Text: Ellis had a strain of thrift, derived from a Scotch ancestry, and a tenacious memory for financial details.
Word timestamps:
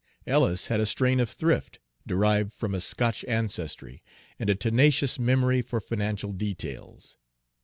Ellis 0.25 0.65
had 0.69 0.79
a 0.79 0.87
strain 0.87 1.19
of 1.19 1.29
thrift, 1.29 1.77
derived 2.07 2.53
from 2.53 2.73
a 2.73 2.81
Scotch 2.81 3.23
ancestry, 3.25 4.01
and 4.39 4.49
a 4.49 4.55
tenacious 4.55 5.19
memory 5.19 5.61
for 5.61 5.79
financial 5.79 6.31
details. 6.33 7.17